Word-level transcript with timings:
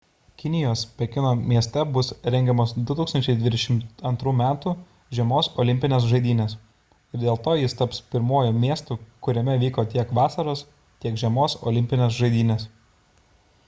kinijos 0.41 0.81
pekino 0.99 1.31
mieste 1.49 1.81
bus 1.97 2.07
rengiamos 2.35 2.71
2022 2.91 4.33
m 4.45 4.73
žiemos 5.19 5.51
olimpinės 5.65 6.07
žaidynės 6.13 6.57
ir 6.57 7.23
dėl 7.27 7.39
to 7.49 7.55
jis 7.59 7.77
taps 7.83 8.01
pirmuoju 8.17 8.57
miestu 8.65 8.97
kuriame 9.29 9.59
vyko 9.67 9.85
tiek 9.95 10.15
vasaros 10.23 10.65
tiek 11.05 11.21
žiemos 11.27 11.59
olimpinės 11.73 12.19
žaidynės 12.25 12.67